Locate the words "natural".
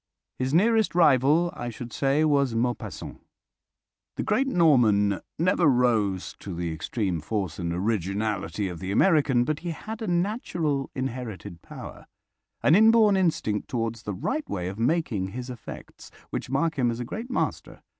10.07-10.89